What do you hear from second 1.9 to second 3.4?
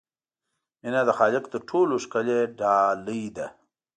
ښکلی ډال دی.